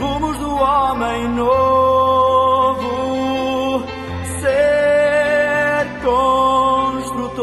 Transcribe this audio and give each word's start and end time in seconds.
rumos 0.00 0.36
do 0.38 0.48
homem 0.48 1.28
novo, 1.28 2.80
ser 4.40 5.86
construtor 6.02 7.42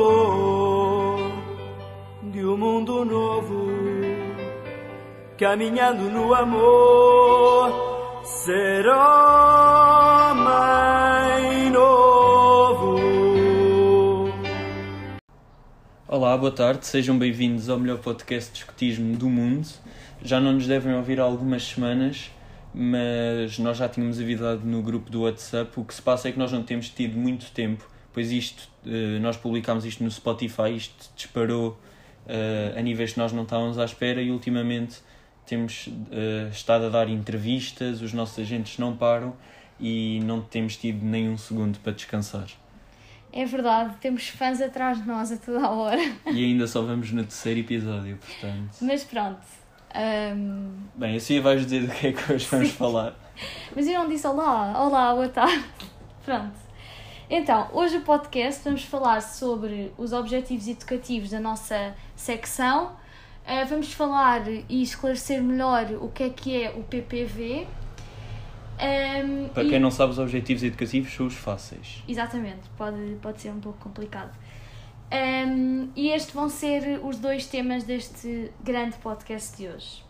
de 2.33 2.43
um 2.43 2.57
mundo 2.57 3.05
novo, 3.05 3.67
caminhando 5.37 6.09
no 6.09 6.33
amor, 6.33 7.71
ser 8.23 8.87
homem 8.87 10.49
novo. 11.69 12.97
Olá, 16.07 16.35
boa 16.35 16.51
tarde, 16.51 16.87
sejam 16.87 17.19
bem-vindos 17.19 17.69
ao 17.69 17.77
melhor 17.77 17.99
podcast 17.99 18.51
de 18.51 18.57
escotismo 18.61 19.15
do 19.15 19.29
mundo. 19.29 19.67
Já 20.23 20.39
não 20.39 20.53
nos 20.53 20.65
devem 20.65 20.95
ouvir 20.95 21.19
há 21.19 21.23
algumas 21.23 21.63
semanas, 21.63 22.31
mas 22.79 23.57
nós 23.57 23.75
já 23.75 23.89
tínhamos 23.89 24.19
avisado 24.19 24.63
no 24.63 24.83
grupo 24.83 25.09
do 25.09 25.23
WhatsApp. 25.23 25.71
O 25.79 25.83
que 25.83 25.95
se 25.95 26.01
passa 26.01 26.29
é 26.29 26.31
que 26.31 26.37
nós 26.37 26.51
não 26.51 26.61
temos 26.61 26.89
tido 26.89 27.17
muito 27.17 27.49
tempo, 27.51 27.83
pois 28.13 28.31
isto, 28.31 28.69
eh, 28.85 29.17
nós 29.19 29.35
publicámos 29.35 29.83
isto 29.83 30.03
no 30.03 30.11
Spotify, 30.11 30.75
isto 30.75 31.09
disparou 31.15 31.79
eh, 32.27 32.75
a 32.77 32.81
níveis 32.83 33.13
que 33.13 33.19
nós 33.19 33.33
não 33.33 33.43
estávamos 33.43 33.79
à 33.79 33.85
espera 33.85 34.21
e 34.21 34.29
ultimamente 34.29 34.99
temos 35.47 35.89
eh, 36.11 36.49
estado 36.51 36.85
a 36.85 36.89
dar 36.89 37.09
entrevistas, 37.09 38.03
os 38.03 38.13
nossos 38.13 38.37
agentes 38.37 38.77
não 38.77 38.95
param 38.95 39.35
e 39.79 40.19
não 40.23 40.39
temos 40.39 40.77
tido 40.77 41.03
nem 41.03 41.27
um 41.29 41.37
segundo 41.37 41.79
para 41.79 41.93
descansar. 41.93 42.47
É 43.33 43.43
verdade, 43.43 43.95
temos 43.99 44.27
fãs 44.27 44.61
atrás 44.61 45.01
de 45.01 45.07
nós 45.07 45.31
a 45.31 45.37
toda 45.37 45.65
a 45.65 45.71
hora. 45.71 46.01
E 46.27 46.45
ainda 46.45 46.67
só 46.67 46.83
vamos 46.83 47.11
no 47.11 47.23
terceiro 47.23 47.59
episódio, 47.59 48.17
portanto. 48.17 48.77
Mas 48.81 49.03
pronto. 49.03 49.41
Ahm, 49.93 50.71
Bem, 50.95 51.15
assim 51.15 51.39
vais 51.39 51.63
dizer 51.65 51.87
do 51.87 51.93
que 51.93 52.07
é 52.07 52.11
que 52.13 52.33
hoje 52.33 52.45
vamos 52.49 52.71
falar. 52.71 53.13
mas 53.75 53.87
eu 53.87 53.93
não 53.99 54.09
disse 54.09 54.25
olá. 54.27 54.73
Olá, 54.83 55.13
boa 55.13 55.29
tarde. 55.29 55.63
Pronto. 56.25 56.55
Então, 57.29 57.67
hoje 57.73 57.97
o 57.97 58.01
podcast 58.01 58.63
vamos 58.63 58.83
falar 58.83 59.21
sobre 59.21 59.91
os 59.97 60.13
objetivos 60.13 60.67
educativos 60.67 61.29
da 61.31 61.39
nossa 61.39 61.93
secção. 62.15 62.91
Ah, 63.45 63.63
vamos 63.65 63.91
falar 63.93 64.47
e 64.47 64.81
esclarecer 64.81 65.41
melhor 65.41 65.85
o 66.01 66.09
que 66.09 66.23
é 66.23 66.29
que 66.29 66.63
é 66.63 66.69
o 66.71 66.83
PPV. 66.83 67.67
Ahm, 68.79 69.47
Para 69.53 69.63
e- 69.63 69.69
quem 69.69 69.79
não 69.79 69.89
sabe, 69.91 70.11
os 70.11 70.19
objetivos 70.19 70.63
educativos 70.63 71.13
são 71.13 71.25
os 71.27 71.33
fáceis. 71.33 72.03
Exatamente, 72.07 72.69
pode, 72.77 73.17
pode 73.21 73.41
ser 73.41 73.49
um 73.49 73.59
pouco 73.59 73.79
complicado. 73.79 74.31
Um, 75.11 75.89
e 75.95 76.09
estes 76.09 76.33
vão 76.33 76.49
ser 76.49 76.99
os 77.03 77.17
dois 77.17 77.47
temas 77.47 77.83
deste 77.83 78.51
grande 78.61 78.97
podcast 78.97 79.55
de 79.55 79.67
hoje. 79.69 80.03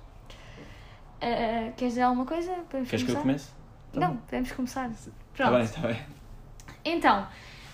Uh, 1.18 1.72
queres 1.76 1.94
dizer 1.94 2.02
alguma 2.02 2.26
coisa? 2.26 2.52
Podemos 2.70 2.90
Queres 2.90 3.06
que 3.06 3.12
eu 3.12 3.16
começar? 3.18 3.22
comece? 3.22 3.50
Tá 3.94 4.00
Não, 4.00 4.18
podemos 4.18 4.52
começar. 4.52 4.92
Pronto. 5.36 5.52
bem, 5.54 5.62
está 5.64 5.82
bem. 5.82 6.00
Então, 6.84 7.28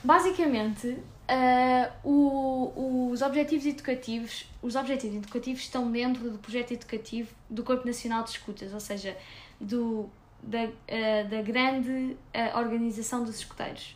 basicamente, 0.03 0.87
uh, 0.87 1.91
o- 2.03 3.09
os 3.11 3.21
objetivos 3.21 3.65
educativos, 3.65 4.45
os 4.61 4.75
objetivos 4.75 5.17
educativos 5.17 5.61
estão 5.61 5.89
dentro 5.91 6.29
do 6.29 6.37
projeto 6.39 6.71
educativo 6.73 7.29
do 7.49 7.63
Corpo 7.63 7.85
Nacional 7.87 8.23
de 8.23 8.31
Escutas, 8.31 8.73
ou 8.73 8.79
seja, 8.79 9.15
do, 9.59 10.09
da, 10.41 10.65
uh, 10.65 11.29
da 11.29 11.41
grande 11.41 12.17
organização 12.55 13.23
dos 13.23 13.35
escuteiros. 13.39 13.95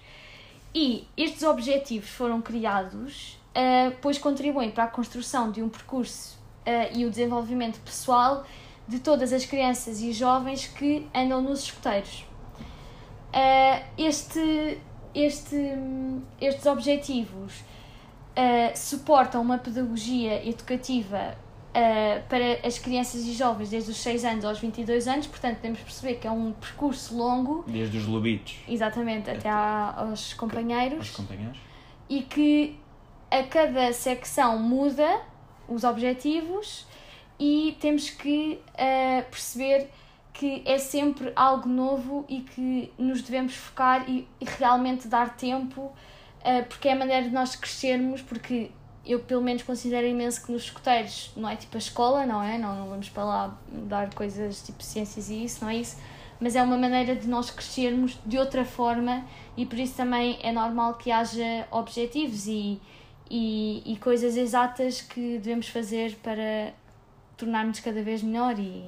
E 0.73 1.07
estes 1.15 1.43
objetivos 1.43 2.09
foram 2.09 2.41
criados, 2.41 3.37
uh, 3.49 3.95
pois 4.01 4.17
contribuem 4.17 4.69
para 4.69 4.83
a 4.83 4.87
construção 4.87 5.51
de 5.51 5.61
um 5.61 5.69
percurso 5.69 6.37
uh, 6.65 6.97
e 6.97 7.05
o 7.05 7.09
desenvolvimento 7.09 7.79
pessoal 7.79 8.45
de 8.87 8.99
todas 8.99 9.33
as 9.33 9.45
crianças 9.45 10.01
e 10.01 10.13
jovens 10.13 10.67
que 10.67 11.07
andam 11.13 11.41
nos 11.41 11.63
escuteiros. 11.63 12.25
Uh, 13.33 13.83
este, 13.97 14.79
este, 15.13 15.73
estes 16.39 16.65
objetivos 16.65 17.63
suportam 18.75 19.41
uma 19.41 19.57
pedagogia 19.57 20.47
educativa 20.47 21.35
uh, 21.77 22.23
para 22.27 22.67
as 22.67 22.79
crianças 22.79 23.21
e 23.25 23.33
jovens 23.33 23.69
desde 23.69 23.91
os 23.91 23.97
6 23.97 24.25
anos 24.25 24.45
aos 24.45 24.59
22 24.59 25.07
anos, 25.07 25.27
portanto, 25.27 25.59
temos 25.61 25.77
de 25.79 25.83
perceber 25.85 26.15
que 26.15 26.27
é 26.27 26.31
um 26.31 26.51
percurso 26.53 27.15
longo, 27.15 27.63
Desde 27.67 27.97
os 27.97 28.05
lobitos 28.07 28.55
exatamente, 28.67 29.29
até 29.29 29.49
à- 29.49 29.93
aos 29.97 30.33
companheiros. 30.33 30.97
Aos 30.99 31.09
companheiros. 31.11 31.57
e 32.09 32.21
que 32.23 32.79
a 33.29 33.43
cada 33.43 33.91
secção 33.93 34.57
muda 34.59 35.21
os 35.67 35.83
objetivos 35.83 36.85
e 37.39 37.77
temos 37.79 38.09
que 38.09 38.59
eh, 38.75 39.21
perceber 39.29 39.89
que 40.33 40.61
é 40.65 40.77
sempre 40.77 41.31
algo 41.35 41.67
novo 41.67 42.25
e 42.29 42.39
que 42.41 42.91
nos 42.97 43.21
devemos 43.21 43.53
focar 43.55 44.09
e, 44.09 44.27
e 44.39 44.45
realmente 44.45 45.07
dar 45.07 45.35
tempo 45.35 45.91
eh, 46.43 46.61
porque 46.61 46.87
é 46.87 46.93
a 46.93 46.95
maneira 46.95 47.23
de 47.27 47.33
nós 47.33 47.55
crescermos 47.55 48.21
porque 48.21 48.71
eu 49.07 49.19
pelo 49.19 49.41
menos 49.41 49.63
considero 49.63 50.05
imenso 50.05 50.45
que 50.45 50.51
nos 50.51 50.63
escuteiros 50.63 51.31
não 51.35 51.49
é 51.49 51.55
tipo 51.55 51.75
a 51.75 51.79
escola, 51.79 52.25
não 52.25 52.43
é? 52.43 52.57
Não, 52.57 52.75
não 52.75 52.89
vamos 52.89 53.09
para 53.09 53.23
lá 53.23 53.57
dar 53.69 54.13
coisas 54.13 54.61
tipo 54.61 54.83
ciências 54.83 55.29
e 55.29 55.45
isso, 55.45 55.63
não 55.63 55.71
é 55.71 55.77
isso? 55.77 55.97
Mas 56.39 56.55
é 56.55 56.61
uma 56.61 56.77
maneira 56.77 57.15
de 57.15 57.27
nós 57.27 57.49
crescermos 57.49 58.17
de 58.25 58.37
outra 58.37 58.63
forma 58.63 59.25
e 59.55 59.65
por 59.65 59.79
isso 59.79 59.95
também 59.95 60.37
é 60.41 60.51
normal 60.51 60.95
que 60.95 61.09
haja 61.09 61.65
objetivos 61.71 62.45
e, 62.47 62.79
e, 63.29 63.81
e 63.85 63.97
coisas 63.97 64.37
exatas 64.37 65.01
que 65.01 65.39
devemos 65.39 65.67
fazer 65.69 66.15
para 66.21 66.73
tornarmos 67.35 67.79
cada 67.79 68.03
vez 68.03 68.21
melhor 68.21 68.59
e 68.59 68.83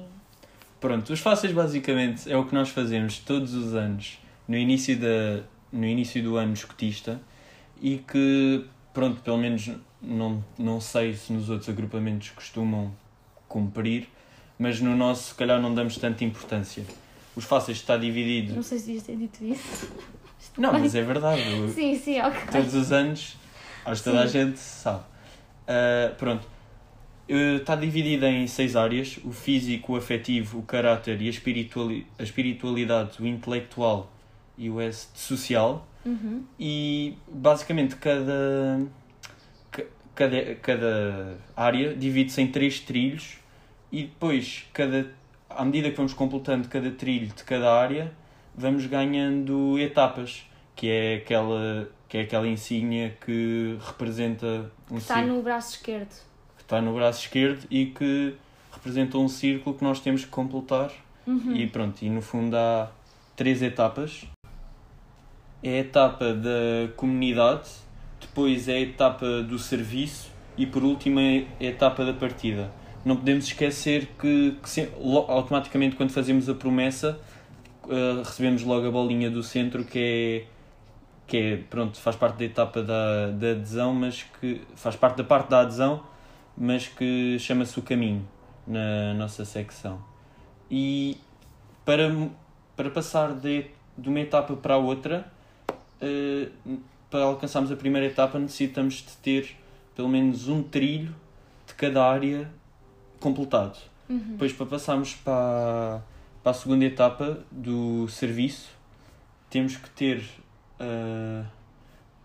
Pronto, 0.80 1.12
os 1.12 1.20
fáceis 1.20 1.52
basicamente 1.52 2.30
é 2.30 2.36
o 2.36 2.46
que 2.46 2.54
nós 2.54 2.70
fazemos 2.70 3.18
todos 3.18 3.52
os 3.52 3.74
anos 3.74 4.18
no 4.48 4.56
início, 4.56 4.98
da, 4.98 5.42
no 5.70 5.84
início 5.84 6.22
do 6.22 6.36
ano 6.36 6.54
escotista 6.54 7.20
e 7.82 7.98
que, 7.98 8.64
pronto, 8.94 9.20
pelo 9.20 9.36
menos 9.36 9.70
não, 10.02 10.44
não 10.58 10.80
sei 10.80 11.14
se 11.14 11.32
nos 11.32 11.48
outros 11.48 11.68
agrupamentos 11.68 12.30
costumam 12.30 12.92
cumprir, 13.48 14.08
mas 14.58 14.80
no 14.80 14.96
nosso, 14.96 15.30
se 15.30 15.34
calhar, 15.34 15.60
não 15.60 15.74
damos 15.74 15.96
tanta 15.96 16.24
importância. 16.24 16.84
Os 17.36 17.44
fáceis 17.44 17.78
está 17.78 17.96
dividido. 17.96 18.54
não 18.54 18.62
sei 18.62 18.78
se 18.78 18.86
devias 18.86 19.04
ter 19.04 19.16
dito 19.16 19.44
isso. 19.44 19.90
Não, 20.56 20.72
mas 20.72 20.94
é 20.94 21.02
verdade. 21.02 21.42
Sim, 21.74 21.96
sim, 21.96 22.18
ok. 22.20 22.40
todos 22.50 22.74
os 22.74 22.90
anos, 22.92 23.36
acho 23.84 24.02
que 24.02 24.10
toda 24.10 24.22
a 24.22 24.26
gente 24.26 24.58
sabe. 24.58 25.04
Ah, 25.68 26.12
pronto, 26.18 26.46
está 27.28 27.76
dividido 27.76 28.26
em 28.26 28.46
seis 28.46 28.74
áreas: 28.74 29.18
o 29.24 29.30
físico, 29.32 29.92
o 29.92 29.96
afetivo, 29.96 30.58
o 30.58 30.62
caráter 30.62 31.20
e 31.22 31.26
a, 31.26 31.30
espirituali 31.30 32.06
a 32.18 32.22
espiritualidade, 32.22 33.22
o 33.22 33.26
intelectual 33.26 34.10
e 34.58 34.68
o 34.70 34.80
S 34.80 35.08
social. 35.14 35.86
Uhum. 36.04 36.42
E 36.58 37.14
basicamente 37.30 37.94
cada, 37.96 38.80
ca- 38.99 38.99
cada, 40.20 40.54
cada 40.56 41.38
área 41.56 41.94
divide-se 41.96 42.42
em 42.42 42.46
três 42.48 42.78
trilhos 42.80 43.38
e 43.90 44.02
depois 44.04 44.66
cada, 44.74 45.10
à 45.48 45.64
medida 45.64 45.90
que 45.90 45.96
vamos 45.96 46.12
completando 46.12 46.68
cada 46.68 46.90
trilho 46.90 47.28
de 47.28 47.42
cada 47.44 47.72
área 47.72 48.12
vamos 48.54 48.84
ganhando 48.84 49.78
etapas 49.78 50.44
que 50.76 50.88
é 50.90 51.16
aquela 51.16 51.88
que 52.08 52.18
é 52.18 52.22
aquela 52.22 52.46
insígnia 52.46 53.16
que 53.24 53.78
representa 53.86 54.70
um 54.90 54.98
Está 54.98 55.14
círculo 55.14 55.36
no 55.36 55.42
braço 55.42 55.76
esquerdo. 55.76 56.14
que 56.56 56.62
está 56.62 56.80
no 56.82 56.92
braço 56.94 57.20
esquerdo 57.20 57.66
e 57.70 57.86
que 57.86 58.34
representa 58.72 59.16
um 59.16 59.28
círculo 59.28 59.76
que 59.76 59.84
nós 59.84 60.00
temos 60.00 60.24
que 60.24 60.30
completar 60.30 60.90
Uhum. 61.26 61.54
e 61.54 61.66
pronto, 61.66 62.02
e 62.02 62.10
no 62.10 62.20
fundo 62.22 62.56
há 62.56 62.90
três 63.36 63.62
etapas. 63.62 64.24
É 65.62 65.68
a 65.76 65.78
etapa 65.80 66.32
da 66.32 66.88
comunidade, 66.96 67.68
depois 68.20 68.68
é 68.68 68.74
a 68.74 68.80
etapa 68.80 69.42
do 69.42 69.58
serviço 69.58 70.30
e 70.56 70.66
por 70.66 70.82
último 70.82 71.20
é 71.20 71.46
a 71.60 71.64
etapa 71.64 72.04
da 72.04 72.12
partida. 72.12 72.70
Não 73.04 73.16
podemos 73.16 73.46
esquecer 73.46 74.08
que, 74.20 74.56
que 74.62 74.68
se- 74.68 74.90
automaticamente 75.28 75.96
quando 75.96 76.10
fazemos 76.10 76.48
a 76.48 76.54
promessa 76.54 77.18
eh, 77.88 78.22
recebemos 78.24 78.62
logo 78.62 78.86
a 78.86 78.90
bolinha 78.90 79.30
do 79.30 79.42
centro 79.42 79.84
que 79.84 79.98
é 79.98 80.60
que 81.26 81.36
é, 81.36 81.56
pronto, 81.58 81.96
faz 82.00 82.16
parte 82.16 82.38
da 82.38 82.44
etapa 82.44 82.82
da, 82.82 83.28
da 83.28 83.52
adesão, 83.52 83.94
mas 83.94 84.24
que 84.40 84.62
faz 84.74 84.96
parte 84.96 85.18
da 85.18 85.24
parte 85.24 85.48
da 85.48 85.60
adesão, 85.60 86.02
mas 86.58 86.88
que 86.88 87.38
chama-se 87.38 87.78
o 87.78 87.82
caminho 87.82 88.28
na 88.66 89.14
nossa 89.14 89.44
secção. 89.44 90.02
E 90.68 91.16
para, 91.84 92.12
para 92.76 92.90
passar 92.90 93.32
de, 93.32 93.66
de 93.96 94.08
uma 94.08 94.18
etapa 94.18 94.56
para 94.56 94.74
a 94.74 94.76
outra, 94.76 95.24
eh, 96.00 96.48
para 97.10 97.24
alcançarmos 97.24 97.72
a 97.72 97.76
primeira 97.76 98.06
etapa, 98.06 98.38
necessitamos 98.38 98.94
de 98.96 99.16
ter 99.22 99.56
pelo 99.94 100.08
menos 100.08 100.48
um 100.48 100.62
trilho 100.62 101.14
de 101.66 101.74
cada 101.74 102.04
área 102.04 102.50
completado. 103.18 103.76
Uhum. 104.08 104.18
Depois, 104.32 104.52
para 104.52 104.66
passarmos 104.66 105.14
para, 105.14 106.02
para 106.42 106.50
a 106.52 106.54
segunda 106.54 106.84
etapa 106.84 107.40
do 107.50 108.08
serviço, 108.08 108.70
temos 109.48 109.76
que 109.76 109.90
ter 109.90 110.24
eh, 110.78 111.44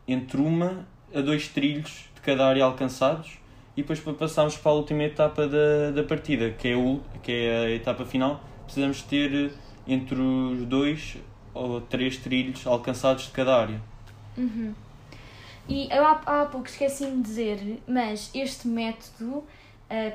entre 0.07 0.37
uma 0.37 0.85
a 1.13 1.21
dois 1.21 1.47
trilhos 1.47 2.09
de 2.13 2.21
cada 2.21 2.47
área 2.47 2.63
alcançados 2.63 3.37
e 3.75 3.81
depois 3.81 3.99
para 3.99 4.13
passarmos 4.13 4.57
para 4.57 4.71
a 4.71 4.75
última 4.75 5.03
etapa 5.03 5.47
da, 5.47 5.91
da 5.91 6.03
partida, 6.03 6.51
que 6.51 6.69
é, 6.69 6.75
o, 6.75 7.01
que 7.21 7.31
é 7.31 7.57
a 7.65 7.71
etapa 7.71 8.05
final, 8.05 8.41
precisamos 8.63 9.01
ter 9.01 9.51
entre 9.87 10.19
os 10.19 10.65
dois 10.65 11.17
ou 11.53 11.81
três 11.81 12.17
trilhos 12.17 12.65
alcançados 12.65 13.25
de 13.25 13.31
cada 13.31 13.59
área. 13.59 13.81
Uhum. 14.37 14.73
E 15.67 15.87
eu 15.91 16.05
há, 16.05 16.21
há 16.25 16.45
pouco 16.45 16.67
esqueci-me 16.67 17.17
de 17.17 17.21
dizer, 17.21 17.83
mas 17.87 18.29
este 18.33 18.67
método, 18.67 19.37
uh, 19.37 19.45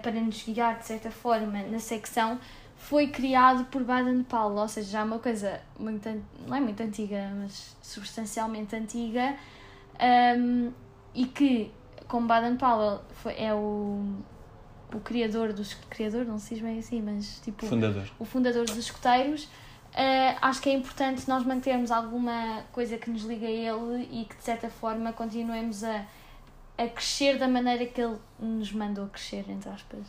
para 0.02 0.12
nos 0.12 0.42
guiar 0.44 0.78
de 0.78 0.86
certa 0.86 1.10
forma 1.10 1.62
na 1.64 1.78
secção, 1.78 2.38
foi 2.76 3.08
criado 3.08 3.64
por 3.66 3.84
Baden-Powell, 3.84 4.56
ou 4.56 4.68
seja, 4.68 4.90
já 4.90 5.00
é 5.00 5.04
uma 5.04 5.18
coisa 5.18 5.60
muito, 5.78 6.08
não 6.46 6.56
é 6.56 6.60
muito 6.60 6.82
antiga, 6.82 7.30
mas 7.36 7.76
substancialmente 7.82 8.74
antiga, 8.74 9.36
um, 10.38 10.72
e 11.14 11.26
que, 11.26 11.70
como 12.08 12.26
Baden-Powell 12.26 13.00
é 13.36 13.52
o, 13.52 14.02
o 14.94 15.00
criador 15.00 15.52
dos... 15.52 15.74
criador, 15.90 16.24
não 16.24 16.38
se 16.38 16.54
diz 16.54 16.62
bem 16.62 16.78
assim, 16.78 17.02
mas 17.02 17.40
tipo... 17.44 17.66
Fundador. 17.66 18.08
O 18.18 18.24
fundador 18.24 18.64
dos 18.64 18.78
escuteiros, 18.78 19.48
Uh, 19.90 20.38
acho 20.40 20.62
que 20.62 20.70
é 20.70 20.72
importante 20.72 21.28
nós 21.28 21.44
mantermos 21.44 21.90
alguma 21.90 22.62
coisa 22.70 22.96
que 22.96 23.10
nos 23.10 23.22
liga 23.22 23.46
a 23.46 23.50
ele 23.50 24.08
e 24.12 24.24
que 24.24 24.36
de 24.36 24.42
certa 24.42 24.70
forma 24.70 25.12
continuemos 25.12 25.82
a, 25.82 26.04
a 26.78 26.86
crescer 26.86 27.38
da 27.38 27.48
maneira 27.48 27.84
que 27.86 28.00
ele 28.00 28.16
nos 28.38 28.72
mandou 28.72 29.08
crescer, 29.08 29.44
entre 29.48 29.68
aspas. 29.68 30.06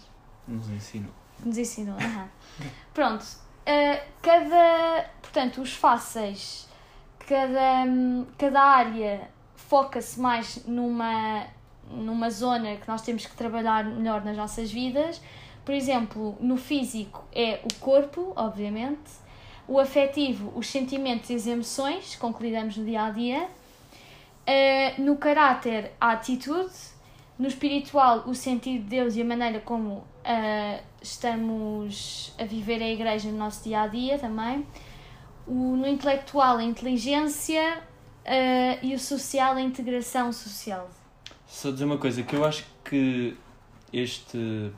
Nos 0.47 0.69
ensinou. 0.69 1.11
Nos 1.43 1.57
ensinou, 1.57 1.95
aham. 1.95 2.29
Pronto. 2.93 3.23
Uh, 3.23 4.07
cada. 4.21 5.09
Portanto, 5.19 5.61
os 5.61 5.73
fáceis, 5.73 6.69
cada, 7.27 7.85
cada 8.37 8.61
área 8.61 9.29
foca-se 9.55 10.19
mais 10.19 10.63
numa, 10.67 11.47
numa 11.89 12.29
zona 12.29 12.75
que 12.75 12.87
nós 12.87 13.01
temos 13.01 13.25
que 13.25 13.35
trabalhar 13.35 13.83
melhor 13.83 14.23
nas 14.23 14.37
nossas 14.37 14.71
vidas. 14.71 15.19
Por 15.65 15.73
exemplo, 15.73 16.37
no 16.39 16.57
físico 16.57 17.23
é 17.33 17.61
o 17.63 17.73
corpo, 17.79 18.33
obviamente 18.35 19.21
o 19.67 19.79
afetivo, 19.79 20.51
os 20.55 20.67
sentimentos 20.67 21.29
e 21.29 21.35
as 21.35 21.47
emoções, 21.47 22.15
com 22.15 22.33
que 22.33 22.43
lidamos 22.43 22.77
no 22.77 22.85
dia 22.85 23.03
a 23.03 23.09
dia, 23.11 23.47
uh, 24.47 25.01
no 25.01 25.17
caráter, 25.17 25.91
a 25.99 26.11
atitude, 26.11 26.73
no 27.37 27.47
espiritual, 27.47 28.23
o 28.27 28.35
sentido 28.35 28.83
de 28.83 28.89
Deus 28.89 29.15
e 29.15 29.21
a 29.21 29.25
maneira 29.25 29.59
como 29.59 29.93
uh, 29.93 30.83
estamos 31.01 32.33
a 32.37 32.43
viver 32.43 32.81
a 32.81 32.87
igreja 32.87 33.31
no 33.31 33.37
nosso 33.37 33.63
dia 33.63 33.81
a 33.81 33.87
dia 33.87 34.19
também, 34.19 34.65
o, 35.47 35.75
no 35.75 35.87
intelectual, 35.87 36.57
a 36.57 36.63
inteligência 36.63 37.79
uh, 38.25 38.85
e 38.85 38.93
o 38.93 38.99
social, 38.99 39.55
a 39.55 39.61
integração 39.61 40.31
social. 40.31 40.89
Só 41.47 41.71
dizer 41.71 41.85
uma 41.85 41.97
coisa, 41.97 42.23
que 42.23 42.35
eu 42.35 42.45
acho 42.45 42.65
que 42.83 43.35
este, 43.91 44.71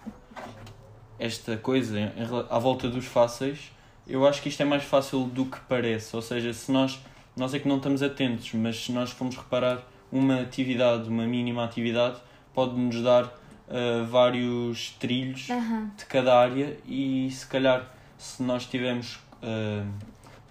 esta 1.19 1.57
coisa 1.57 1.99
em, 1.99 2.11
à 2.49 2.57
volta 2.57 2.89
dos 2.89 3.05
fáceis 3.05 3.71
eu 4.07 4.27
acho 4.27 4.41
que 4.41 4.49
isto 4.49 4.61
é 4.61 4.65
mais 4.65 4.83
fácil 4.83 5.25
do 5.25 5.45
que 5.45 5.59
parece. 5.61 6.15
Ou 6.15 6.21
seja, 6.21 6.53
se 6.53 6.71
nós, 6.71 6.99
nós 7.35 7.53
é 7.53 7.59
que 7.59 7.67
não 7.67 7.77
estamos 7.77 8.03
atentos, 8.03 8.51
mas 8.53 8.85
se 8.85 8.91
nós 8.91 9.11
formos 9.11 9.35
reparar 9.37 9.81
uma 10.11 10.41
atividade, 10.41 11.09
uma 11.09 11.25
mínima 11.25 11.63
atividade, 11.63 12.17
pode-nos 12.53 13.01
dar 13.01 13.25
uh, 13.25 14.05
vários 14.05 14.91
trilhos 14.99 15.49
uhum. 15.49 15.89
de 15.97 16.05
cada 16.05 16.37
área 16.37 16.77
e 16.85 17.29
se 17.31 17.47
calhar 17.47 17.87
se 18.17 18.43
nós 18.43 18.65
tivermos, 18.65 19.15
uh, 19.41 19.87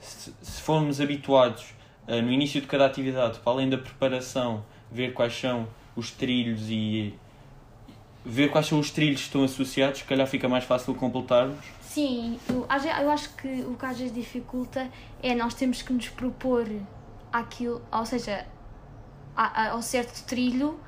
se, 0.01 0.33
se 0.43 0.61
formos 0.63 1.01
habituados 1.01 1.75
uh, 2.09 2.21
no 2.23 2.33
início 2.33 2.61
de 2.61 2.67
cada 2.67 2.87
atividade, 2.87 3.39
para 3.39 3.53
além 3.53 3.71
da 3.71 3.79
preparação, 3.79 4.65
ver 4.91 5.13
quais 5.13 5.39
são 5.39 5.69
os 5.95 6.11
trilhos 6.11 6.69
e 6.69 7.15
ver 8.25 8.51
quais 8.51 8.67
são 8.67 8.79
os 8.79 8.91
trilhos 8.91 9.21
que 9.21 9.27
estão 9.27 9.45
associados, 9.45 9.99
se 9.99 10.05
calhar 10.05 10.27
fica 10.27 10.49
mais 10.49 10.65
fácil 10.65 10.95
completarmos 10.95 11.65
Sim, 11.93 12.39
eu, 12.49 12.67
eu 13.03 13.11
acho 13.11 13.37
que 13.37 13.49
o 13.65 13.77
que 13.77 13.85
às 13.85 13.99
vezes 13.99 14.15
dificulta 14.15 14.91
é 15.23 15.35
nós 15.35 15.53
temos 15.53 15.83
que 15.83 15.93
nos 15.93 16.09
propor 16.09 16.67
aquilo, 17.31 17.83
ou 17.93 18.07
seja, 18.07 18.47
ao 19.37 19.83
certo 19.83 20.25
trilho, 20.25 20.81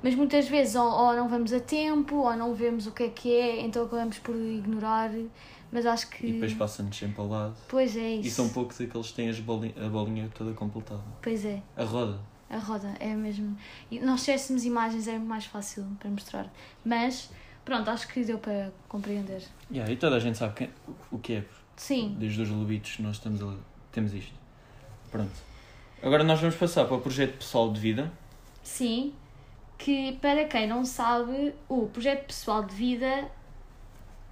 mas 0.00 0.14
muitas 0.14 0.46
vezes 0.46 0.76
ou, 0.76 0.88
ou, 0.88 1.16
não 1.16 1.28
vamos 1.28 1.52
a 1.52 1.58
tempo, 1.58 2.18
ou 2.18 2.36
não 2.36 2.54
vemos 2.54 2.86
o 2.86 2.92
que 2.92 3.02
é 3.02 3.08
que 3.08 3.34
é, 3.34 3.62
então 3.62 3.84
acabamos 3.84 4.20
por 4.20 4.36
ignorar. 4.36 5.10
Mas 5.72 5.86
acho 5.86 6.08
que. 6.08 6.24
E 6.24 6.32
depois 6.34 6.54
passa-nos 6.54 6.96
sempre 6.96 7.20
ao 7.20 7.26
lado. 7.26 7.56
Pois 7.68 7.96
é 7.96 8.14
isso. 8.14 8.28
E 8.28 8.30
são 8.30 8.48
poucos 8.48 8.80
aqueles 8.80 9.08
que 9.08 9.14
têm 9.14 9.28
as 9.28 9.40
bolinha, 9.40 9.74
a 9.84 9.88
bolinha 9.88 10.30
toda 10.32 10.52
completada. 10.52 11.02
Pois 11.20 11.44
é. 11.44 11.60
A 11.76 11.82
roda. 11.82 12.20
A 12.48 12.58
roda, 12.58 12.94
é 13.00 13.12
mesmo. 13.12 13.56
E 13.90 13.98
nós 13.98 14.24
tivéssemos 14.24 14.64
imagens 14.64 15.08
é 15.08 15.18
mais 15.18 15.46
fácil 15.46 15.84
para 15.98 16.08
mostrar. 16.10 16.52
Mas 16.84 17.28
Pronto, 17.64 17.90
acho 17.90 18.08
que 18.08 18.22
deu 18.24 18.38
para 18.38 18.70
compreender. 18.88 19.42
Yeah, 19.70 19.90
e 19.90 19.96
toda 19.96 20.16
a 20.16 20.18
gente 20.18 20.36
sabe 20.36 20.54
quem, 20.54 20.70
o 21.10 21.18
que 21.18 21.34
é. 21.34 21.44
Sim. 21.76 22.16
Desde 22.18 22.42
os 22.42 22.50
Lubitos 22.50 22.98
nós 22.98 23.16
estamos 23.16 23.40
temos 23.90 24.12
isto. 24.12 24.34
Pronto. 25.10 25.32
Agora 26.02 26.22
nós 26.22 26.40
vamos 26.40 26.56
passar 26.56 26.84
para 26.84 26.96
o 26.96 27.00
projeto 27.00 27.38
pessoal 27.38 27.72
de 27.72 27.80
vida. 27.80 28.12
Sim, 28.62 29.14
que 29.78 30.12
para 30.20 30.44
quem 30.44 30.66
não 30.66 30.84
sabe, 30.84 31.54
o 31.68 31.86
projeto 31.86 32.26
pessoal 32.26 32.62
de 32.62 32.74
vida 32.74 33.30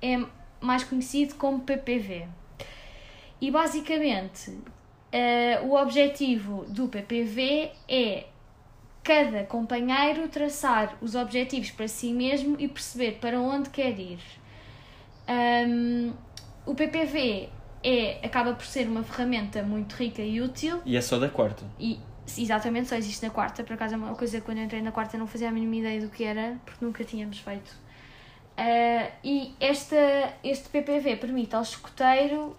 é 0.01 0.23
mais 0.61 0.85
conhecido 0.85 1.35
como 1.37 1.61
PPV. 1.61 2.29
E 3.41 3.51
basicamente, 3.51 4.51
uh, 4.51 5.67
o 5.67 5.75
objetivo 5.75 6.65
do 6.69 6.89
PPV 6.89 7.73
é 7.89 8.27
cada 9.03 9.45
companheiro 9.45 10.29
traçar 10.29 10.97
os 11.01 11.15
objetivos 11.15 11.71
para 11.71 11.89
si 11.89 12.13
mesmo 12.13 12.57
e 12.59 12.69
perceber 12.69 13.19
para 13.21 13.41
onde 13.41 13.71
quer 13.71 13.99
ir. 13.99 14.21
Um, 15.29 16.13
o 16.65 16.75
PPV 16.75 17.49
é, 17.83 18.21
acaba 18.25 18.55
por 18.55 18.65
ser 18.65 18.87
uma 18.87 19.03
ferramenta 19.03 19.63
muito 19.63 19.95
rica 19.95 20.23
e 20.23 20.41
útil. 20.41 20.81
E 20.85 20.97
é 20.97 21.01
só 21.01 21.19
da 21.19 21.29
quarta. 21.29 21.65
E, 21.79 21.99
exatamente, 22.39 22.89
só 22.89 22.97
existe 22.97 23.25
na 23.25 23.31
quarta. 23.31 23.65
Por 23.65 23.75
acaso 23.75 23.95
é 23.95 23.97
uma 23.97 24.15
coisa 24.15 24.39
que 24.39 24.47
quando 24.47 24.59
eu 24.59 24.65
entrei 24.65 24.81
na 24.81 24.93
quarta 24.93 25.19
não 25.19 25.27
fazia 25.27 25.49
a 25.49 25.53
mínima 25.53 25.77
ideia 25.77 26.01
do 26.01 26.09
que 26.09 26.23
era, 26.23 26.57
porque 26.65 26.85
nunca 26.85 27.05
tínhamos 27.05 27.39
feito. 27.39 27.71
Uh, 28.53 29.11
e 29.25 29.55
esta, 29.59 29.97
este 30.45 30.69
PPV 30.69 31.17
permite 31.17 31.57
ao 31.57 31.63
escoteiro 31.63 32.57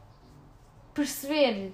perceber 0.94 1.72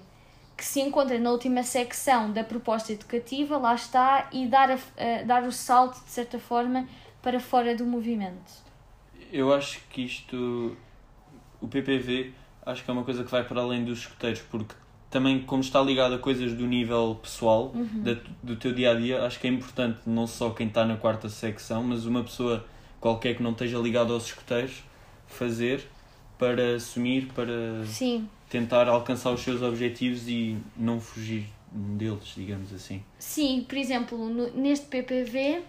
que 0.60 0.66
se 0.66 0.78
encontra 0.78 1.18
na 1.18 1.30
última 1.30 1.62
secção 1.62 2.30
da 2.30 2.44
proposta 2.44 2.92
educativa, 2.92 3.56
lá 3.56 3.74
está, 3.74 4.28
e 4.30 4.46
dar, 4.46 4.70
a, 4.70 4.74
a, 4.74 5.22
dar 5.22 5.42
o 5.44 5.50
salto, 5.50 6.04
de 6.04 6.10
certa 6.10 6.38
forma, 6.38 6.86
para 7.22 7.40
fora 7.40 7.74
do 7.74 7.86
movimento. 7.86 8.52
Eu 9.32 9.54
acho 9.54 9.80
que 9.88 10.02
isto, 10.02 10.76
o 11.62 11.66
PPV, 11.66 12.34
acho 12.66 12.84
que 12.84 12.90
é 12.90 12.92
uma 12.92 13.04
coisa 13.04 13.24
que 13.24 13.30
vai 13.30 13.42
para 13.42 13.62
além 13.62 13.86
dos 13.86 14.00
escuteiros, 14.00 14.42
porque 14.50 14.74
também, 15.08 15.40
como 15.40 15.62
está 15.62 15.80
ligado 15.80 16.16
a 16.16 16.18
coisas 16.18 16.52
do 16.52 16.66
nível 16.66 17.18
pessoal, 17.22 17.72
uhum. 17.74 18.02
da, 18.02 18.18
do 18.42 18.54
teu 18.54 18.74
dia 18.74 18.90
a 18.90 18.94
dia, 18.94 19.24
acho 19.24 19.40
que 19.40 19.46
é 19.46 19.50
importante 19.50 20.00
não 20.04 20.26
só 20.26 20.50
quem 20.50 20.66
está 20.66 20.84
na 20.84 20.98
quarta 20.98 21.30
secção, 21.30 21.82
mas 21.82 22.04
uma 22.04 22.22
pessoa 22.22 22.66
qualquer 23.00 23.34
que 23.34 23.42
não 23.42 23.52
esteja 23.52 23.78
ligada 23.78 24.12
aos 24.12 24.26
escuteiros 24.26 24.84
fazer 25.26 25.88
para 26.38 26.74
assumir, 26.74 27.28
para. 27.32 27.82
Sim 27.86 28.28
tentar 28.50 28.88
alcançar 28.88 29.30
os 29.30 29.40
seus 29.40 29.62
objetivos 29.62 30.28
e 30.28 30.58
não 30.76 31.00
fugir 31.00 31.46
deles, 31.72 32.34
digamos 32.36 32.74
assim. 32.74 33.02
Sim, 33.18 33.64
por 33.66 33.78
exemplo, 33.78 34.28
no, 34.28 34.50
neste 34.50 34.86
PPV, 34.86 35.62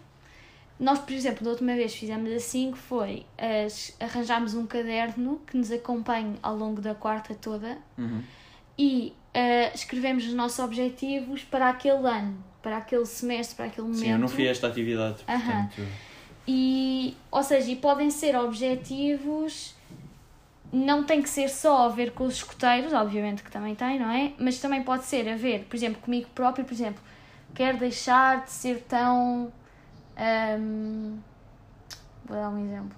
nós, 0.79 0.97
por 0.97 1.13
exemplo, 1.13 1.45
da 1.45 1.51
última 1.51 1.75
vez 1.75 1.93
fizemos 1.93 2.29
assim, 2.31 2.71
que 2.71 2.79
foi 2.79 3.23
as, 3.37 3.95
arranjámos 3.99 4.55
um 4.55 4.65
caderno 4.65 5.39
que 5.45 5.55
nos 5.55 5.71
acompanhe 5.71 6.35
ao 6.41 6.57
longo 6.57 6.81
da 6.81 6.95
quarta 6.95 7.35
toda 7.35 7.77
uhum. 7.95 8.23
e 8.77 9.13
uh, 9.35 9.75
escrevemos 9.75 10.25
os 10.25 10.33
nossos 10.33 10.57
objetivos 10.57 11.43
para 11.43 11.69
aquele 11.69 12.07
ano, 12.07 12.43
para 12.63 12.77
aquele 12.77 13.05
semestre, 13.05 13.55
para 13.55 13.65
aquele 13.67 13.87
momento. 13.87 14.03
Sim, 14.03 14.11
eu 14.11 14.19
não 14.19 14.27
fiz 14.27 14.49
esta 14.49 14.67
atividade, 14.67 15.23
portanto... 15.23 15.77
Uhum. 15.77 16.11
E, 16.47 17.15
ou 17.29 17.43
seja, 17.43 17.69
e 17.71 17.75
podem 17.75 18.09
ser 18.09 18.35
objetivos 18.35 19.75
não 20.71 21.03
tem 21.03 21.21
que 21.21 21.29
ser 21.29 21.49
só 21.49 21.85
a 21.85 21.89
ver 21.89 22.11
com 22.11 22.23
os 22.23 22.35
escuteiros, 22.35 22.93
obviamente 22.93 23.43
que 23.43 23.51
também 23.51 23.75
tem, 23.75 23.99
não 23.99 24.09
é? 24.09 24.31
Mas 24.39 24.59
também 24.59 24.81
pode 24.83 25.03
ser 25.03 25.27
a 25.29 25.35
ver, 25.35 25.65
por 25.65 25.75
exemplo, 25.75 26.01
comigo 26.01 26.29
próprio, 26.33 26.63
por 26.63 26.73
exemplo, 26.73 27.01
quero 27.53 27.77
deixar 27.77 28.45
de 28.45 28.51
ser 28.51 28.81
tão. 28.87 29.51
Um, 30.59 31.17
vou 32.25 32.37
dar 32.37 32.49
um 32.49 32.65
exemplo. 32.65 32.97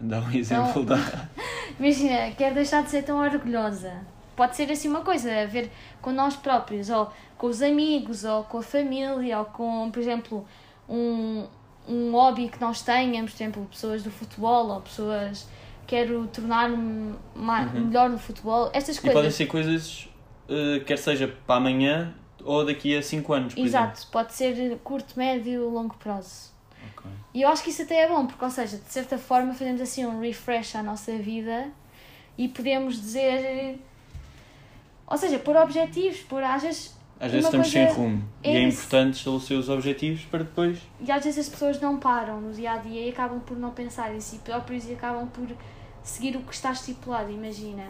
Dá 0.00 0.20
um 0.20 0.32
exemplo, 0.32 0.82
então, 0.82 0.84
dá. 0.84 1.28
Imagina, 1.78 2.30
quero 2.32 2.54
deixar 2.54 2.82
de 2.82 2.90
ser 2.90 3.02
tão 3.02 3.18
orgulhosa. 3.18 3.92
Pode 4.34 4.56
ser 4.56 4.70
assim 4.72 4.88
uma 4.88 5.02
coisa, 5.02 5.42
a 5.42 5.46
ver 5.46 5.70
com 6.00 6.12
nós 6.12 6.34
próprios, 6.34 6.88
ou 6.88 7.12
com 7.36 7.48
os 7.48 7.60
amigos, 7.60 8.24
ou 8.24 8.44
com 8.44 8.58
a 8.58 8.62
família, 8.62 9.38
ou 9.38 9.44
com, 9.44 9.90
por 9.90 10.00
exemplo, 10.00 10.46
um, 10.88 11.46
um 11.86 12.12
hobby 12.12 12.48
que 12.48 12.58
nós 12.58 12.80
tenhamos, 12.80 13.32
por 13.32 13.36
exemplo, 13.42 13.66
pessoas 13.70 14.02
do 14.02 14.10
futebol, 14.10 14.68
ou 14.68 14.80
pessoas 14.80 15.46
quero 15.90 16.28
tornar-me 16.28 17.16
uhum. 17.34 17.86
melhor 17.86 18.08
no 18.08 18.16
futebol, 18.16 18.70
estas 18.72 18.96
coisas. 18.96 19.10
E 19.10 19.12
podem 19.12 19.30
ser 19.32 19.46
coisas, 19.46 20.08
uh, 20.48 20.84
quer 20.84 20.96
seja 20.96 21.26
para 21.44 21.56
amanhã 21.56 22.14
ou 22.44 22.64
daqui 22.64 22.96
a 22.96 23.02
5 23.02 23.32
anos, 23.32 23.54
por 23.54 23.66
Exato, 23.66 23.94
exemplo. 23.94 24.12
pode 24.12 24.32
ser 24.32 24.78
curto, 24.84 25.18
médio, 25.18 25.68
longo 25.68 25.96
prazo. 25.96 26.52
Okay. 26.92 27.10
E 27.34 27.42
eu 27.42 27.48
acho 27.48 27.64
que 27.64 27.70
isso 27.70 27.82
até 27.82 28.04
é 28.04 28.08
bom, 28.08 28.24
porque, 28.24 28.44
ou 28.44 28.50
seja, 28.50 28.76
de 28.76 28.92
certa 28.92 29.18
forma 29.18 29.52
fazemos 29.52 29.80
assim 29.80 30.06
um 30.06 30.20
refresh 30.20 30.76
à 30.76 30.82
nossa 30.82 31.12
vida 31.18 31.66
e 32.38 32.46
podemos 32.46 33.00
dizer. 33.00 33.76
Ou 35.08 35.18
seja, 35.18 35.40
pôr 35.40 35.56
objetivos, 35.56 36.20
pôr 36.20 36.44
às 36.44 36.62
vezes. 36.62 36.96
Às 37.18 37.32
vezes 37.32 37.46
estamos 37.46 37.68
sem 37.68 37.86
rumo 37.86 38.24
é 38.42 38.50
e 38.50 38.56
é 38.56 38.62
importante 38.62 39.18
estabelecer 39.18 39.58
os 39.58 39.68
objetivos 39.68 40.22
para 40.24 40.38
depois. 40.38 40.78
E 41.00 41.10
às 41.10 41.22
vezes 41.22 41.40
as 41.40 41.48
pessoas 41.50 41.78
não 41.78 41.98
param 41.98 42.40
no 42.40 42.54
dia 42.54 42.72
a 42.72 42.76
dia 42.78 43.06
e 43.06 43.10
acabam 43.10 43.40
por 43.40 43.58
não 43.58 43.72
pensar 43.72 44.14
em 44.14 44.20
si 44.20 44.38
próprios 44.38 44.88
e 44.88 44.92
acabam 44.94 45.26
por 45.26 45.46
seguir 46.10 46.36
o 46.36 46.42
que 46.42 46.54
está 46.54 46.72
estipulado, 46.72 47.30
imagina. 47.30 47.84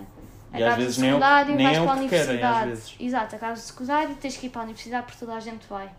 E 0.52 0.62
Acabas 0.62 0.96
o 0.96 1.00
nem 1.00 1.08
é 1.10 1.12
secundário, 1.12 1.54
nem 1.54 1.66
vais 1.66 1.78
é 1.78 1.80
o 1.80 1.84
para 1.84 1.92
a 1.92 1.96
querem, 1.96 2.24
universidade. 2.24 2.68
vezes. 2.70 2.96
Exato, 2.98 3.36
acabas 3.36 3.64
o 3.64 3.66
secundário, 3.66 4.14
tens 4.16 4.36
que 4.36 4.46
ir 4.46 4.50
para 4.50 4.62
a 4.62 4.64
universidade 4.64 5.06
porque 5.06 5.18
toda 5.24 5.34
a 5.34 5.40
gente 5.40 5.66
vai. 5.68 5.90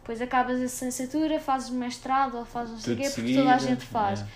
Depois 0.00 0.20
acabas 0.20 0.56
a 0.58 0.62
licenciatura, 0.62 1.38
fazes 1.38 1.70
mestrado 1.70 2.36
ou 2.38 2.44
fazes 2.44 2.72
não 2.72 2.80
sei 2.80 2.94
o 2.94 2.96
quê, 2.96 3.10
porque 3.10 3.34
toda 3.36 3.54
a 3.54 3.58
gente 3.58 3.84
faz. 3.86 4.20
é. 4.22 4.26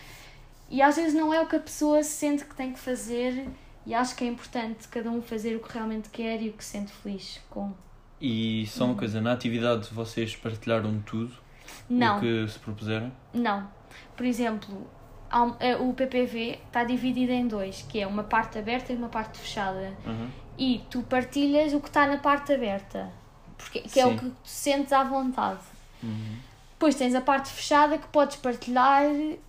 E 0.71 0.81
às 0.83 0.97
vezes 0.97 1.15
não 1.15 1.33
é 1.35 1.41
o 1.41 1.47
que 1.47 1.57
a 1.57 1.61
pessoa 1.61 2.03
sente 2.03 2.45
que 2.45 2.55
tem 2.55 2.73
que 2.73 2.79
fazer 2.79 3.47
e 3.87 3.93
acho 3.95 4.15
que 4.17 4.25
é 4.25 4.27
importante 4.29 4.89
cada 4.89 5.11
um 5.11 5.21
fazer 5.21 5.57
o 5.57 5.61
que 5.61 5.73
realmente 5.73 6.09
quer 6.11 6.41
e 6.41 6.49
o 6.49 6.53
que 6.53 6.65
se 6.65 6.71
sente 6.71 6.93
feliz 6.93 7.41
com. 7.51 7.73
E 8.21 8.67
só 8.69 8.87
uma 8.87 8.95
coisa, 8.95 9.21
na 9.21 9.33
atividade 9.33 9.89
vocês 9.93 10.35
partilharam 10.37 11.01
tudo 11.05 11.35
Não, 11.91 12.19
o 12.19 12.21
que 12.21 12.47
se 12.49 12.59
propuseram? 12.61 13.13
não. 13.33 13.69
Por 14.17 14.25
exemplo, 14.27 14.87
o 15.81 15.93
PPV 15.93 16.61
está 16.67 16.85
dividido 16.85 17.33
em 17.33 17.47
dois, 17.47 17.85
que 17.89 18.01
é 18.01 18.07
uma 18.07 18.25
parte 18.25 18.59
aberta 18.59 18.93
e 18.93 18.97
uma 18.97 19.09
parte 19.09 19.39
fechada. 19.39 19.93
Uhum. 20.07 20.31
E 20.57 20.85
tu 20.89 21.03
partilhas 21.03 21.73
o 21.73 21.81
que 21.81 21.89
está 21.89 22.07
na 22.07 22.19
parte 22.19 22.53
aberta, 22.53 23.11
porque, 23.59 23.81
que 23.81 23.99
é 23.99 24.05
Sim. 24.05 24.15
o 24.15 24.19
que 24.19 24.31
tu 24.31 24.37
sentes 24.45 24.93
à 24.93 25.03
vontade. 25.03 25.61
Uhum. 26.03 26.37
Depois 26.73 26.95
tens 26.97 27.15
a 27.15 27.21
parte 27.21 27.49
fechada 27.49 27.97
que 27.97 28.07
podes 28.09 28.37
partilhar 28.37 29.05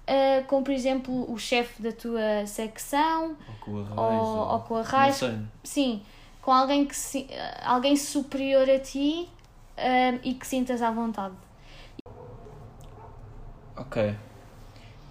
eh, 0.07 0.41
com, 0.47 0.63
por 0.63 0.71
exemplo, 0.71 1.31
o 1.31 1.37
chefe 1.37 1.81
da 1.81 1.91
tua 1.91 2.45
secção 2.47 3.35
Ou 3.47 3.55
com 3.59 3.79
a 3.79 3.83
raiz. 3.83 4.21
ou, 4.21 4.37
ou 4.53 4.59
com 4.61 4.75
a 4.77 4.81
raiz. 4.81 5.21
Sim, 5.63 6.01
com 6.41 6.51
alguém, 6.51 6.85
que 6.85 6.95
se, 6.95 7.27
eh, 7.29 7.61
alguém 7.65 7.97
superior 7.97 8.69
a 8.69 8.79
ti 8.79 9.27
eh, 9.75 10.19
e 10.23 10.33
que 10.33 10.47
sintas 10.47 10.81
à 10.81 10.91
vontade. 10.91 11.35
Ok. 13.75 14.15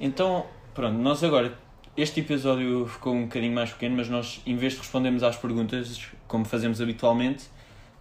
Então, 0.01 0.47
pronto, 0.75 0.99
nós 0.99 1.23
agora. 1.25 1.57
Este 1.97 2.19
episódio 2.21 2.87
ficou 2.89 3.15
um 3.15 3.23
bocadinho 3.23 3.55
mais 3.55 3.71
pequeno, 3.73 3.97
mas 3.97 4.09
nós, 4.09 4.43
em 4.45 4.57
vez 4.57 4.73
de 4.73 4.81
respondermos 4.81 5.23
às 5.23 5.37
perguntas, 5.37 6.09
como 6.27 6.45
fazemos 6.45 6.81
habitualmente, 6.81 7.45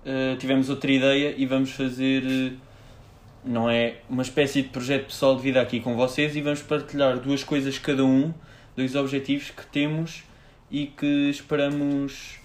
eh, 0.04 0.36
tivemos 0.40 0.68
outra 0.70 0.92
ideia 0.92 1.36
e 1.38 1.46
vamos 1.46 1.72
fazer. 1.72 2.24
eh, 2.26 2.54
não 3.46 3.70
é 3.70 3.98
uma 4.10 4.24
espécie 4.24 4.62
de 4.64 4.70
projeto 4.70 5.08
pessoal 5.08 5.36
de 5.36 5.42
vida 5.44 5.62
aqui 5.62 5.80
com 5.82 5.96
vocês 5.96 6.34
e 6.36 6.42
vamos 6.42 6.62
partilhar 6.64 7.20
duas 7.20 7.44
coisas 7.44 7.78
cada 7.78 8.04
um, 8.04 8.34
dois 8.76 8.96
objetivos 8.96 9.50
que 9.52 9.66
temos 9.68 10.24
e 10.72 10.88
que 10.88 11.30
esperamos 11.30 12.40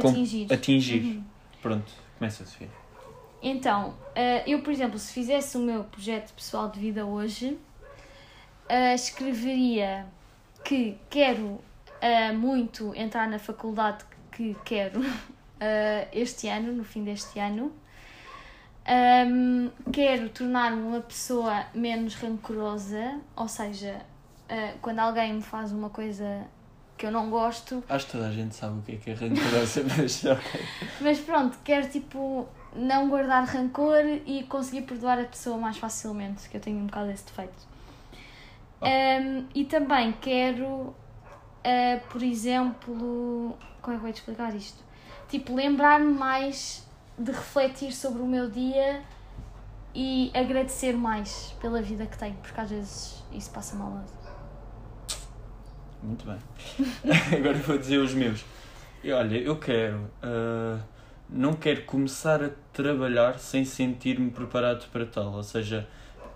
Com- 0.00 0.08
Atingir. 0.08 0.52
atingir. 0.52 1.00
Uhum. 1.02 1.24
Pronto, 1.62 1.92
começa 2.18 2.44
Sofia. 2.44 2.68
Então, 3.40 3.94
eu, 4.44 4.60
por 4.60 4.72
exemplo, 4.72 4.98
se 4.98 5.12
fizesse 5.12 5.56
o 5.56 5.60
meu 5.60 5.84
projeto 5.84 6.32
pessoal 6.34 6.68
de 6.68 6.80
vida 6.80 7.06
hoje, 7.06 7.56
eh, 8.68 8.94
escreveria 8.94 10.06
que 10.64 10.98
quero 11.10 11.60
eh, 12.00 12.32
muito 12.32 12.94
entrar 12.94 13.28
na 13.28 13.38
faculdade 13.38 14.04
que 14.32 14.56
quero 14.64 15.00
eh, 15.60 16.08
este 16.12 16.48
ano, 16.48 16.72
no 16.72 16.84
fim 16.84 17.04
deste 17.04 17.38
ano. 17.38 17.72
Ahm, 18.86 19.70
quero 19.92 20.28
tornar-me 20.28 20.82
uma 20.82 21.00
pessoa 21.00 21.66
menos 21.74 22.14
rancorosa, 22.16 23.18
ou 23.34 23.48
seja, 23.48 24.02
quando 24.82 24.98
alguém 24.98 25.32
me 25.32 25.42
faz 25.42 25.72
uma 25.72 25.88
coisa 25.88 26.46
que 26.96 27.06
eu 27.06 27.10
não 27.10 27.30
gosto, 27.30 27.82
Acho 27.88 28.06
que 28.06 28.12
toda 28.12 28.28
a 28.28 28.30
gente 28.30 28.54
sabe 28.54 28.78
o 28.78 28.82
que 28.82 28.92
é 28.92 28.96
que 28.96 29.10
é 29.10 29.14
rancorosa, 29.14 29.82
mas 29.96 30.24
ok. 30.24 30.60
Mas 31.00 31.18
pronto, 31.18 31.58
quero 31.64 31.88
tipo 31.88 32.46
não 32.76 33.08
guardar 33.08 33.44
rancor 33.46 34.04
e 34.26 34.42
conseguir 34.44 34.82
perdoar 34.82 35.18
a 35.18 35.24
pessoa 35.24 35.56
mais 35.56 35.78
facilmente, 35.78 36.46
que 36.48 36.56
eu 36.58 36.60
tenho 36.60 36.78
um 36.78 36.86
bocado 36.86 37.10
esse 37.10 37.24
defeito. 37.24 37.73
Oh. 38.80 38.86
Um, 38.86 39.46
e 39.54 39.64
também 39.64 40.12
quero, 40.20 40.66
uh, 40.66 40.94
por 42.10 42.22
exemplo, 42.22 43.56
como 43.80 43.96
é 43.96 43.98
que 43.98 44.00
eu 44.00 44.00
vou 44.00 44.12
te 44.12 44.16
explicar 44.16 44.54
isto? 44.54 44.82
Tipo, 45.28 45.54
lembrar-me 45.54 46.12
mais 46.12 46.86
de 47.18 47.30
refletir 47.30 47.92
sobre 47.92 48.20
o 48.20 48.26
meu 48.26 48.50
dia 48.50 49.02
e 49.94 50.30
agradecer 50.34 50.92
mais 50.92 51.54
pela 51.60 51.80
vida 51.80 52.04
que 52.06 52.18
tenho, 52.18 52.34
porque 52.36 52.60
às 52.60 52.70
vezes 52.70 53.24
isso 53.32 53.50
passa 53.50 53.76
mal. 53.76 54.04
Muito 56.02 56.26
bem. 56.26 56.38
Agora 57.38 57.56
vou 57.58 57.78
dizer 57.78 57.98
os 57.98 58.12
meus. 58.12 58.44
E 59.02 59.12
olha, 59.12 59.36
eu 59.36 59.58
quero. 59.58 60.10
ah, 60.22 60.78
não 61.28 61.54
quero 61.54 61.82
começar 61.84 62.42
a 62.42 62.50
trabalhar 62.72 63.38
sem 63.38 63.64
sentir-me 63.64 64.30
preparado 64.30 64.88
para 64.90 65.06
tal. 65.06 65.32
Ou 65.32 65.42
seja, 65.42 65.88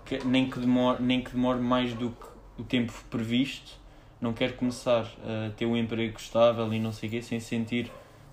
que- 0.09 0.25
nem, 0.25 0.49
que 0.49 0.59
demore, 0.59 1.01
nem 1.03 1.21
que 1.21 1.31
demore 1.31 1.59
mais 1.59 1.93
do 1.93 2.09
que 2.09 2.61
o 2.61 2.63
tempo 2.63 2.91
previsto. 3.11 3.77
Não 4.19 4.33
quero 4.33 4.53
começar 4.55 5.05
a 5.23 5.51
ter 5.55 5.65
um 5.67 5.77
emprego 5.77 6.17
estável 6.17 6.73
e 6.73 6.79
não 6.79 6.91
sei 6.91 7.07
o 7.07 7.11
quê 7.11 7.21
sem 7.21 7.39
sentir 7.39 7.89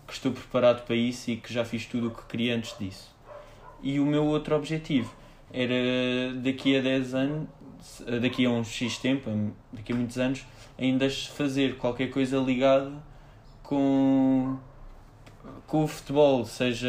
que 0.07 0.13
estou 0.15 0.33
preparado 0.33 0.85
para 0.87 0.97
isso 0.97 1.31
e 1.31 1.37
que 1.37 1.53
já 1.53 1.65
fiz 1.65 1.85
tudo 1.87 2.09
o 2.09 2.11
que 2.11 2.25
queria 2.25 2.57
antes 2.57 2.77
disso. 2.79 3.15
E 3.83 4.01
o 4.01 4.07
meu 4.07 4.25
outro 4.25 4.57
objetivo 4.57 5.13
era 5.53 5.75
daqui 6.43 6.77
a 6.77 6.81
10 6.81 7.15
anos, 7.15 7.49
daqui 8.21 8.47
a 8.47 8.51
uns 8.51 8.69
X 8.69 8.99
tempo, 8.99 9.31
daqui 9.73 9.93
a 9.93 9.97
muitos 9.97 10.17
anos, 10.19 10.45
ainda 10.79 11.09
fazer 11.11 11.77
qualquer 11.77 12.11
coisa 12.11 12.39
ligada 12.39 12.93
com, 13.63 14.57
com 15.67 15.85
o 15.85 15.89
futebol, 15.89 16.45
seja 16.45 16.89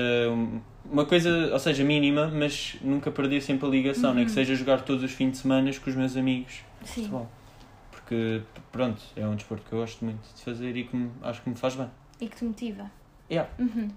uma 0.91 1.05
coisa, 1.05 1.51
ou 1.53 1.59
seja, 1.59 1.83
mínima, 1.83 2.27
mas 2.27 2.75
nunca 2.81 3.11
perder 3.11 3.41
sempre 3.41 3.65
a 3.67 3.69
ligação, 3.69 4.13
nem 4.13 4.25
que 4.25 4.31
seja 4.31 4.55
jogar 4.55 4.81
todos 4.81 5.03
os 5.03 5.11
fins 5.11 5.31
de 5.31 5.37
semana 5.39 5.71
com 5.73 5.89
os 5.89 5.95
meus 5.95 6.15
amigos 6.17 6.61
Sim. 6.83 7.01
futebol. 7.01 7.29
Porque, 7.91 8.41
pronto, 8.71 9.01
é 9.15 9.27
um 9.27 9.35
desporto 9.35 9.65
que 9.67 9.73
eu 9.73 9.79
gosto 9.79 10.03
muito 10.05 10.21
de 10.35 10.41
fazer 10.43 10.75
e 10.77 10.83
que 10.85 10.95
me- 10.95 11.11
acho 11.21 11.41
que 11.41 11.49
me 11.49 11.55
faz 11.55 11.75
bem. 11.75 11.89
E 12.21 12.27
que 12.27 12.35
te 12.37 12.45
motiva. 12.45 12.89
Yeah. 13.29 13.49
Uhum. 13.59 13.89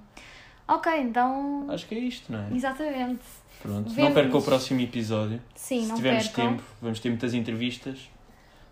Ok, 0.66 0.92
então. 1.00 1.66
Acho 1.68 1.86
que 1.86 1.94
é 1.94 1.98
isto, 1.98 2.30
não 2.32 2.40
é? 2.40 2.48
Exatamente. 2.54 3.22
Pronto. 3.62 3.88
Não 3.88 3.94
Vemos. 3.94 4.14
perca 4.14 4.36
o 4.38 4.42
próximo 4.42 4.80
episódio. 4.80 5.40
Sim, 5.54 5.82
Se 5.82 5.88
não 5.88 5.96
tivermos 5.96 6.28
percam. 6.28 6.50
tempo, 6.56 6.62
vamos 6.80 6.98
ter 7.00 7.08
muitas 7.10 7.34
entrevistas. 7.34 8.08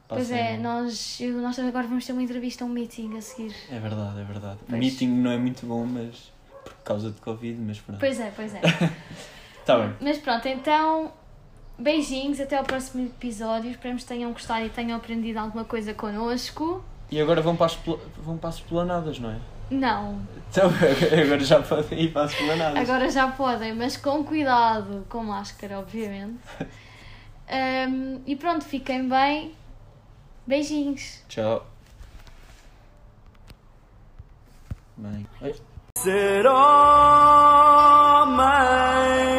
Pois 0.08 0.30
é, 0.30 0.56
nós, 0.56 1.18
nós 1.20 1.58
agora 1.58 1.86
vamos 1.86 2.06
ter 2.06 2.12
uma 2.12 2.22
entrevista, 2.22 2.64
um 2.64 2.68
meeting 2.68 3.16
a 3.18 3.20
seguir. 3.20 3.54
É 3.70 3.78
verdade, 3.78 4.20
é 4.20 4.24
verdade. 4.24 4.58
Pois. 4.66 4.78
Meeting 4.80 5.08
não 5.08 5.30
é 5.30 5.36
muito 5.36 5.66
bom, 5.66 5.84
mas 5.84 6.32
por 6.74 6.84
causa 6.84 7.10
de 7.10 7.20
Covid, 7.20 7.60
mas 7.60 7.78
pronto. 7.80 7.98
Pois 8.00 8.18
é, 8.20 8.32
pois 8.34 8.54
é. 8.54 8.60
Tá 9.64 9.78
bem. 9.78 9.94
Mas 10.00 10.16
pronto, 10.16 10.48
então, 10.48 11.12
beijinhos, 11.78 12.40
até 12.40 12.56
ao 12.56 12.64
próximo 12.64 13.04
episódio. 13.06 13.70
Esperamos 13.70 14.02
que 14.02 14.08
tenham 14.08 14.32
gostado 14.32 14.64
e 14.64 14.70
tenham 14.70 14.96
aprendido 14.96 15.38
alguma 15.38 15.64
coisa 15.64 15.92
connosco. 15.92 16.82
E 17.10 17.20
agora 17.20 17.42
vão 17.42 17.54
para 17.54 17.66
as, 17.66 17.78
vão 18.16 18.38
para 18.38 18.48
as 18.48 18.54
esplanadas, 18.56 19.18
não 19.18 19.30
é? 19.30 19.38
Não, 19.70 20.22
Então, 20.50 20.70
agora 21.22 21.40
já 21.40 21.60
podem 21.60 22.00
ir 22.00 22.12
para 22.12 22.22
as 22.24 22.32
esplanadas. 22.32 22.78
agora 22.88 23.10
já 23.10 23.28
podem, 23.30 23.74
mas 23.74 23.98
com 23.98 24.24
cuidado, 24.24 25.04
com 25.10 25.22
máscara, 25.22 25.78
obviamente. 25.78 26.38
Ahm, 27.50 28.20
e 28.26 28.34
pronto, 28.36 28.64
fiquem 28.64 29.06
bem. 29.06 29.54
Beijinhos. 30.46 31.22
Tchau. 31.28 31.66
Bem. 34.96 35.26
said 36.04 36.46
all 36.46 38.24
my 38.26 39.37